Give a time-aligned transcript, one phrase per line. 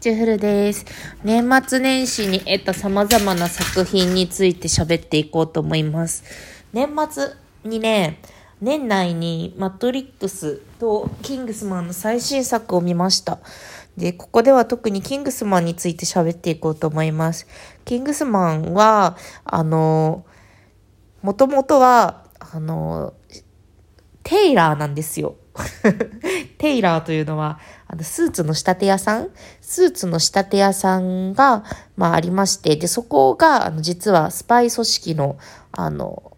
[0.00, 0.84] チュフルです。
[1.22, 6.24] 年末年始に得た様々な作品について喋っていこうと思います。
[6.72, 7.28] 年末
[7.64, 8.20] にね、
[8.60, 13.38] 年内にマトリックスとキングスマンの最新作を見ました。
[13.96, 17.46] で、ここでは特にキングスマンについて喋っていこうと思います。
[17.84, 20.24] キングスマンは、あの、
[21.22, 23.14] もともとは、あの、
[24.22, 25.36] テイラーなんですよ。
[26.58, 27.60] テイラーというのは、
[27.94, 29.28] あの、スーツの仕立て屋さん
[29.60, 31.64] スーツの仕立て屋さんが、
[31.96, 35.38] まあありまして、で、そこが、あの、実はスパイ組織の、
[35.70, 36.32] あの、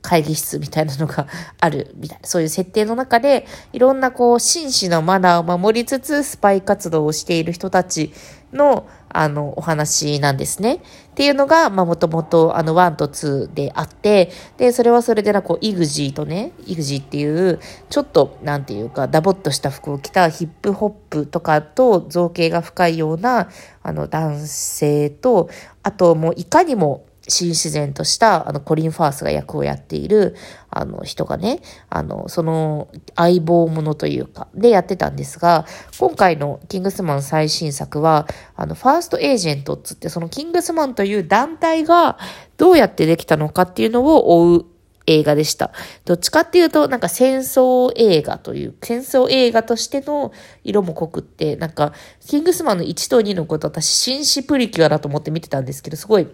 [0.00, 1.26] 会議室みたいなのが
[1.60, 8.14] あるみたいな、そういう設定の中で、いろんなこう、紳士のマナーを守りつつ、スパイ活動をしている人たち
[8.52, 10.74] の、あの、お話なんですね。
[10.74, 10.80] っ
[11.14, 23.48] ていうのが、まあ、もともと、あの、1と2であって、で、それはそれでな、こう、イグジーとね、イグジーっていう、ちょっと、なんていうか、ダボっとした服を着たヒップホップとかと造形が深いような、
[23.84, 25.48] あの、男性と、
[25.84, 30.36] あと、もう、いかにも、新自然とした、あの、コリン・ファースが役をやっている、
[30.70, 35.66] あの、人がね、あの、その、相棒ものというか、でやってたんですが、
[35.98, 42.18] 今回のキングスマン最新作は、あの、ファーストエージェントっつって、そのキングスマンという団体が
[42.56, 44.66] どうやってできたのかっていうのを追う
[45.06, 45.72] 映画でした。
[46.04, 51.92] どっちかっていうと、なんか戦争映画という、戦争映画としての色も濃くって、なんか、
[52.26, 56.28] キングスマンの1と2のこと私、紳士プリキュアだと思って見てたんですけど、すごい、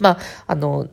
[0.00, 0.88] まあ、あの、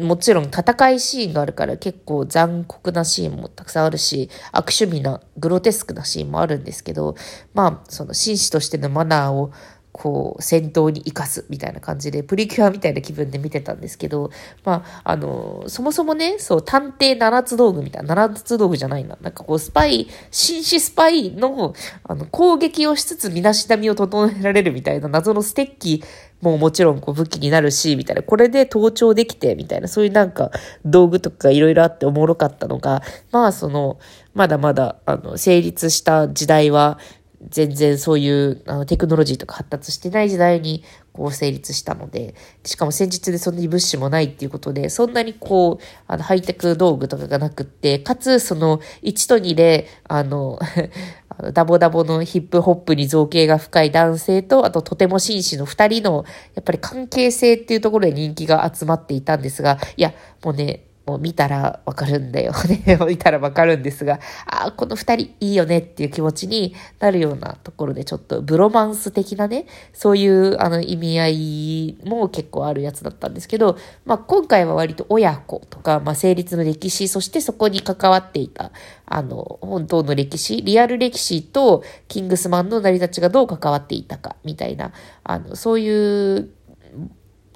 [0.00, 7.14] もちろん戦いシーンがあるから結構残酷なシーンもたくさんあるし、悪趣味なグロテスクなシーンもあるんですけど、
[7.54, 9.52] まあ、その紳士としてのマナーを
[9.98, 14.30] こう、戦闘に生かすみたいな感じで、プリキュアみたいな気分で見てたんですけど、
[14.64, 19.18] まあ、あの、そもそもね、そう、探偵七つ道具みたいな、七つ道具じゃないな。
[19.20, 26.04] なんかこう、スパイ、紳士スパイの、あの、攻撃をしつつ身だしなみを整えられるみたいな謎のステッキ
[26.40, 28.22] ももちろんこう武器になるし、みたいな。
[28.22, 29.88] これで盗聴できて、みたいな。
[29.88, 30.52] そういうなんか
[30.84, 33.98] 道具とかいろいろあっておもろかったのが、まあその、
[34.34, 36.98] まだまだ、あの、成立した時代は、
[37.46, 40.82] 全然そういうあのテクノロジーとか発達してない時代に
[41.12, 42.34] こう成立したので、
[42.64, 50.58] しかも戦術でそんなに物資もないっていうことで、そんなにこう、あのハイテク道具とかがなくって、かつその1と2で、あの
[51.54, 56.24] ダボダボのヒップホップに造形が深い男性と、あととても紳士の2人の、
[56.56, 60.12] やっぱり関係性っていうところで人気が集まっていたんですが、いや、
[60.42, 62.98] もうね、もう見たらわかるんだよ ね。
[63.06, 69.64] 見たらわかるんですが、ああ、この二人いいよねっていう気持ちになるようなところでちょっとブロマンス的なね、
[69.94, 78.70] そういうあの意味合いも結構あるやつだったんですけど、まあ今回は割と親子とか、まあ成立の歴史、そしてそこに関わっていた、
[79.06, 84.92] あの、本当の歴史、リアル歴史とキングスマンの成り立ちがどう関わっていたか、みたいな、
[85.24, 86.50] あの、そういう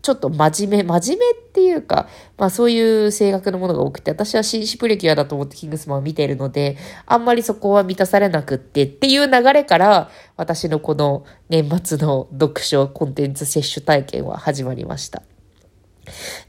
[0.02, 6.76] ちょっと真面目、真面目っていうか、まあそういう性格のものが多くて、私は紳士プリキュアだと思ってキングスマンを見ているので、
[7.06, 15.22] あんまりそこは満たされなくってっていう流れから、私のこの年末の読書コンテンツ摂取体験は始まりました。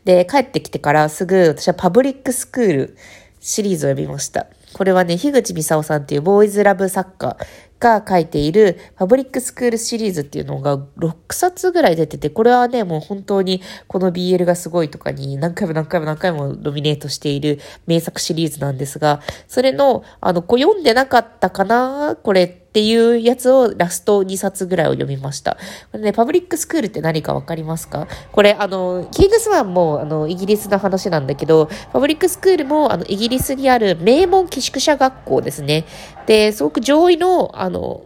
[0.03, 2.97] で、帰ってきてからすぐ私はパブリックスクール
[3.39, 4.47] シリーズを読みました。
[4.73, 7.37] これはね、樋口美沙緒さんっていうボーイズラブ作家
[7.83, 25.57] が書いているパブリックスクールシリーズっていうのが6冊ぐらい出てて、これはね、もう本当にこの BL がすごいとかに何回も何回も何回もノミネートしている名作シリーズなんですが、それの、あの、こう読んでなかったかなこれっていうやつをラスト2冊ぐらいを読みました。
[25.91, 28.07] これね、パブリックスクールって何かわかりますか？
[28.31, 35.85] これ、あの、キングスマンも、あの、イギリスの話なんだけど、パブリックスクールも、あの、イギリスにある名門寄宿舎学校ですね。
[36.25, 38.05] で、すごく上位の、あの、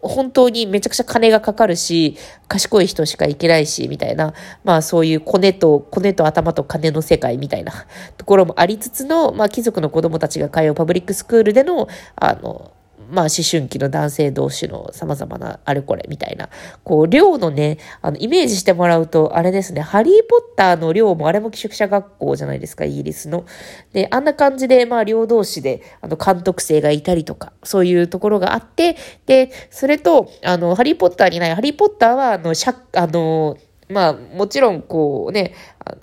[0.00, 2.16] 本当にめちゃくちゃ金がかかるし、
[2.48, 7.72] 賢い人しか行けないし、みたいな、まあそういうコネと、コネと頭と金の世界みたいな
[8.16, 11.86] ところもありつつの、まあ貴族の子供たちが通うパブリックスクールでの、
[12.16, 12.72] あの、
[13.10, 16.48] まあ、思春期の男性同士の様々なあれこれみたいな、
[16.84, 23.44] こう、寮のね、あの、イメージしてもらうと、あれですね、ハリーポッターの寮もあれも寄宿舎学校じゃないですか、イギリスの。
[23.92, 33.56] で、あんな感じで、まあ、寮同士で、あの、監督生がいたりとか、そういうところがあって、で、それと、あの、ハリーポッターにない、ハリーポッターは、あの、しゃ、あの、
[33.88, 35.54] まあ、もちろん、こうね、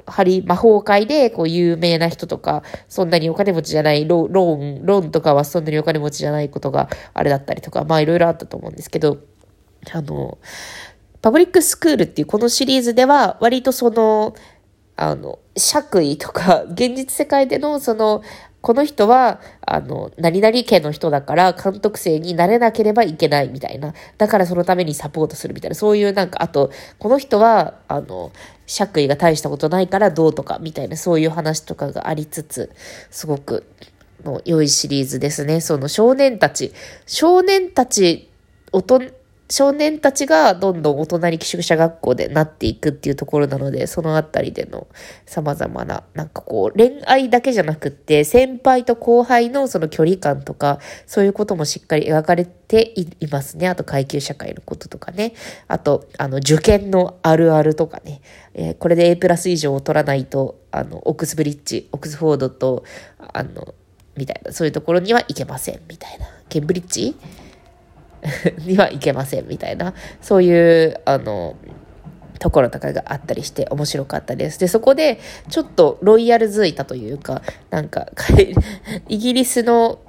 [0.06, 9.20] ハリ、魔法界で、こう、有名な人とか、そんなにお金持ちじゃない、ロローン、ローンとかはそんなにお金持ちじゃないことがあれだったりとか、まあ、いろいろあったと思うんですけど、
[9.92, 10.38] あの、
[11.22, 14.36] パブリックスクールっていうこのシリーズでは、割とその、
[14.96, 18.22] あの、爵位とか、現実世界でのその、
[18.62, 23.94] この人は、あの、何々家の人だから監督生になれなければいけないみたいな。
[24.18, 25.76] だからそのためにサポートするみたいな。
[25.76, 28.32] そういうなんか、あと、この人は、あの、
[28.68, 32.72] 爵位が大したことないからどうとかみたいな、そういう話とかがありつつ、
[33.10, 33.66] すごく、
[34.44, 35.62] 良いシリーズですね。
[35.62, 36.74] その少年たち、
[37.06, 38.30] 少年たち、
[38.74, 39.12] 大人、
[39.52, 44.88] 少年たちがどんどん大人に寄宿舎学校でなっていくっていうところなので、そのあたりでの
[45.26, 53.68] 様々な、なんかこう、恋愛だけじゃなくって、先輩と後輩のその距離感とか、そういうこともしっかり描かれていますね。
[53.68, 55.34] あと階級社会のこととかね。
[55.68, 58.22] あと、あの、受験のあるあるとかね。
[58.54, 62.84] えー、これで A プラス以上を取らないと、あの、オックスブリッジ、オックスフォードと、
[63.18, 63.74] あの、
[64.16, 66.28] みたいな、そういうところには行けません、みたいな。
[66.50, 67.16] ケンブリッジ
[68.66, 71.56] にはいけませんみたいな、そういう、あの、
[72.40, 74.60] ところとかがあったりして面白かったです。
[74.60, 75.20] で、そこで
[75.50, 78.08] ちょっとロイヤルづいたというか、なんか、
[79.10, 80.00] イギリスの、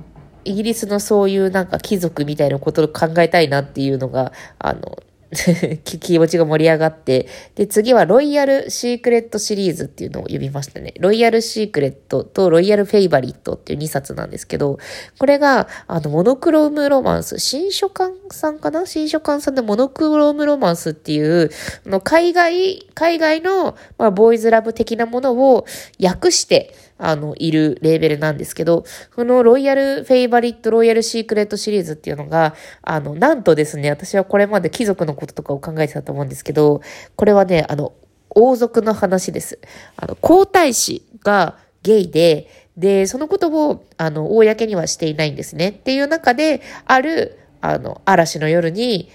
[0.44, 4.98] イギリスのそういうなんか貴族みたいなことを考えたいなっていうのが、あの、
[5.84, 10.92] 気持ちが盛り上がって、で、次はロイヤルシークレットシリーズっていうのを読みましたね。
[10.98, 14.78] ロイヤルシークレットとロイヤルフェイバリットっていう2冊なんですけど、
[15.18, 18.86] これが、あの、モノクロームロマンス、新書館さんかな？
[18.86, 21.50] 新書館さんでモノクロームロマンスっていう、
[21.86, 25.64] の海外、海外の、まあ、ボーイズラブ的なものを
[26.02, 28.84] 訳して、あの、いるレーベルなんですけど、
[29.16, 36.82] このロイヤルフェイバリット、ロイヤルシークレットシリーズっていうのが、あの、なんとですね、私はこれまで貴族のこととかを考えてたと思うんですけど、
[37.16, 37.94] これはね、あの、
[38.28, 39.58] 王族の話です。
[39.96, 45.70] あの、皇太子がゲイで、で、そのことを、あの、公にはしていないんですね。
[45.70, 49.10] っていう中で、ある、あの、嵐の夜に、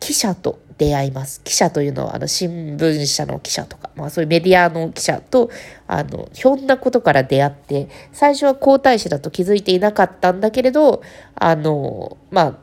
[0.00, 1.42] 記者と出会います。
[1.42, 5.50] 記者というのは、あの、新聞社の記者とか、まあそういうメディアの記者と、
[5.88, 11.02] あの、ひょんなことから出会って、最初は皇太子だと気づいていなかったんだけれど、
[11.34, 12.58] あの、まあ、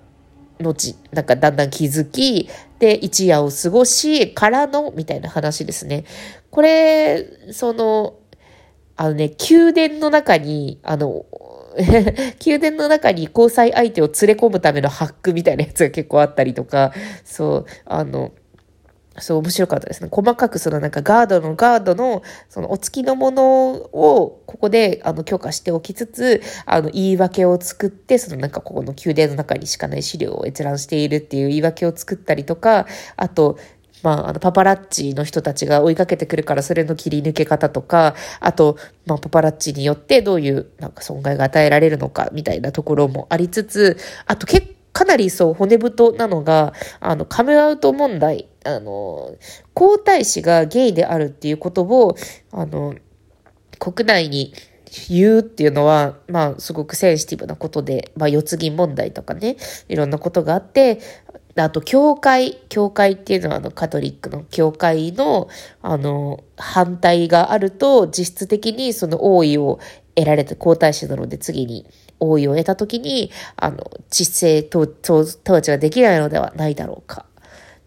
[0.64, 6.06] 後、なんかだんだん気づき、で、一夜を過ごし、からの、みたいな話ですね。
[6.50, 8.16] これ、その、
[8.96, 11.26] あのね、宮殿の中に、あの、
[12.46, 16.94] 宮殿の中に交際相手を連れ込むためのハックみたいなやつが結構あったりとか、
[17.24, 18.32] そう、あの、
[19.18, 20.10] そう、面白かったですね。
[20.12, 33.58] 細かくそのなんかガードのガードの、そのお付きのものをここであの許可しておきつつ、あの言い訳を作って、そのなんかここの宮殿の中にしかない資料を閲覧しているっていう言い訳を作ったりとか、あと、
[34.04, 46.72] まあ、あの、パパラッチの人たちが追いかけてくるから、それの切り抜け方とか、あと、まあ、パパラッチによってどういう、なんか損害が与えられるのか、みたいなところもありつつ、あと結構、かなりそう、骨太なのが、
[47.02, 49.36] あの、カムアウト問題、あの、
[49.74, 52.16] 皇太子がゲイであるっていうことを、
[52.54, 52.96] あの、
[53.78, 54.54] 国内に
[55.10, 59.58] 言うっていうのは、まあ、すごくセンシティブなことで、まあ、四つ銀問題とかね、
[59.90, 61.00] いろんなことがあって、
[61.58, 65.48] あと、教会、教会っていうのは、あの、カトリックの教会の、
[65.82, 69.80] あの、反対があると、実質的にその王位を
[70.16, 71.86] 得られた皇太子なので、次に
[72.20, 77.26] 王位を得た時に、あの、知性統治ができないのではないだろうか。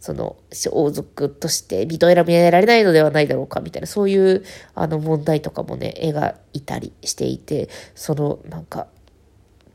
[0.00, 0.36] その、
[0.72, 4.44] 王族として認められないのではないだろうか、みたいな、そういう、
[4.74, 8.86] あの、問題とかもね、描いたりしていて、その、なんか、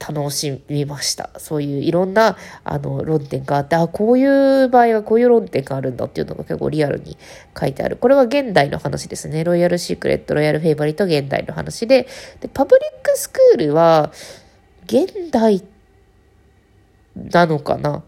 [0.08, 1.30] 楽しみました。
[1.38, 7.18] そういういろんなあの論点があって、あ、こういう場合はこういう論点があるんだっていうのが結構リアルに
[7.60, 7.98] 書いてある。
[7.98, 9.44] これは現代の話ですね。
[9.44, 12.08] ロイヤルシークレット、ロイヤルフェイバリット現代の話で、
[12.42, 14.12] で、パブリックスクールは
[14.86, 15.64] 現代
[17.16, 18.04] なのかな？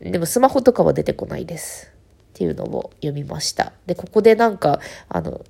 [0.00, 1.92] でもスマホとかは出てこないです。
[2.32, 3.72] っていうのを読みました。
[3.84, 5.44] で、ここでなんか、あの、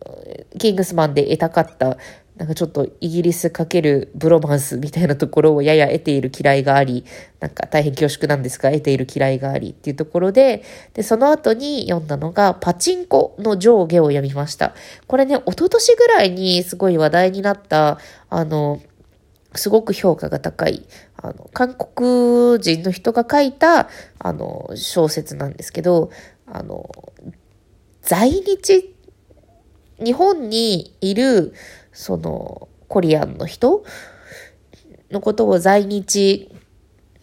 [0.58, 1.96] キングスマンで得たかった
[2.36, 7.04] なんかちょっとイギリスかけるブロマンスみたいなところをやや得ている嫌いがあり、
[7.40, 10.62] なんか大変恐縮なんですが、得ている嫌いがありっていうところで、
[10.94, 14.74] で、その後に読んだのが、パチンコの上下を読みました。
[15.06, 17.98] これね、一昨年ぐらいにすごい話題になった、
[18.30, 18.80] あの、
[19.54, 20.86] すごく評価が高い、
[21.16, 26.10] あの、韓国人の人が書いた、あの、小説なんですけど、
[26.46, 27.12] あの、
[28.00, 28.94] 在日、
[30.02, 31.52] 日本にいる、
[31.92, 33.84] その、コリアンの人
[35.10, 36.50] のことを在日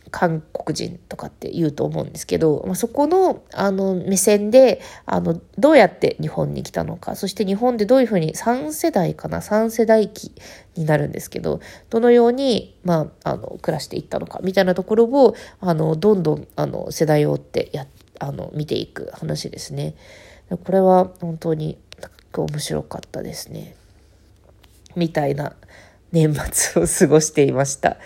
[0.09, 10.33] 韓国人とかって言うと思うんですけど、まあ、そこのあの目線であのどうやって日本に来たのかそして日本でどういうふうに3世代かな3世代期
[10.75, 11.59] になるんですけど
[11.89, 17.85] どのように、まあ、あの暮らしていったのかみたいなところをあのどんどんあの世代を追ってや
[18.19, 19.95] あの見ていく話ですね。
[20.49, 21.77] これは本当に
[22.33, 23.75] 面白かったですね。
[24.95, 25.55] みたいな
[26.11, 27.97] 年末を過ごしていました。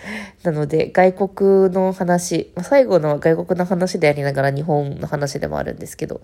[0.42, 6.20] なので、外国の話ま、最後のは外国の話でありながら日本の話でもあるんですけど、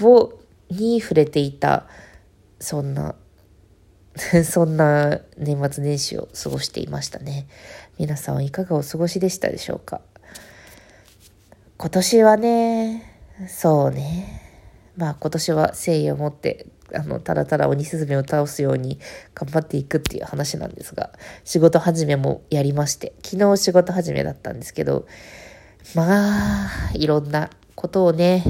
[0.00, 0.32] を、
[0.70, 1.86] に触れていた、
[2.58, 3.14] そんな、
[4.44, 7.46] そんな年末年始を過ごしていましたね。
[7.98, 10.00] 皆さんはいかがお過ごしでしたでしょうか？
[11.76, 14.40] 今年はね、そうね。
[14.96, 18.98] まあ今年は誠意を持ってあの、ただただ鬼スズメを倒すように
[19.34, 21.10] 頑張っていくっていう話なんですが、
[21.44, 25.06] 仕事始めもやりまして、昨日仕事始めだったんですけど、
[25.94, 28.44] まあ、いろんなことをね、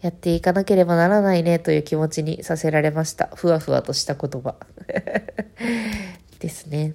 [0.00, 3.30] やっていかなければならないねという気持ちにさせられました。
[3.34, 4.54] ふわふわとした言葉。
[6.40, 6.94] ですね。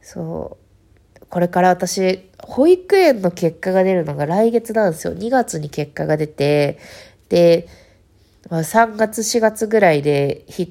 [0.00, 0.58] そ
[1.20, 1.26] う。
[1.28, 5.14] これから私、保育園の結果が出るのが来月なんですよ。
[5.14, 6.78] 2月に結果が出て、
[7.28, 7.68] で、
[8.50, 10.68] まあ、3月4月ぐらいで引っ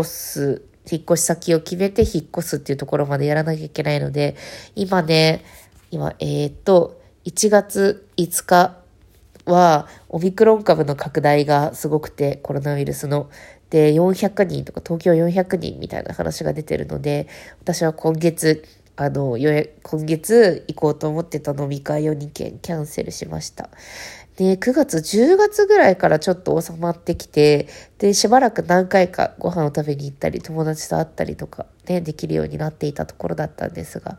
[0.00, 4.36] 越す、引っ越し先を決めて引っ越すっていうところまでやらなきゃいけないので、
[4.74, 5.44] 今ね、
[5.90, 8.80] 今、えっ、と、1月5日
[9.44, 13.30] はオミクロン株の拡大がすごくて、コロナウイルスの。
[13.68, 17.28] で、400人とか東京400人みたいな話が出てるので、
[17.60, 18.64] 私は今月、
[18.96, 23.70] あの、今月行こうと思ってた飲み会を2件キャンセルしました。
[24.40, 27.68] で、9月、10月ぐらいからちょっと収まってきて、
[27.98, 34.16] で、しばらく何回かご飯を食べに行ったり、友達と会ったりとか、ね、できるようになっていたところだったんですが、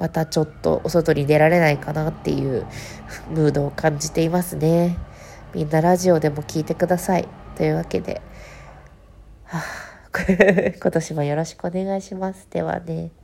[0.00, 2.66] またちょっとお外に出られないかなっていう
[3.30, 4.98] ムードを感じていますね。
[5.54, 7.28] みんなラジオでも聞いてください。
[7.54, 8.20] というわけで、
[9.44, 9.62] はあ、
[10.82, 12.48] 今年もよろしくお願いします。
[12.50, 13.19] ではね。